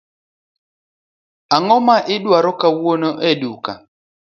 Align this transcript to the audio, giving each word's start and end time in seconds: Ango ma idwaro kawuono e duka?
Ango 1.55 1.77
ma 1.85 1.97
idwaro 2.15 2.51
kawuono 2.61 3.09
e 3.29 3.31
duka? 3.41 3.73